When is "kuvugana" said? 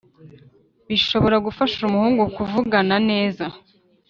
2.35-2.95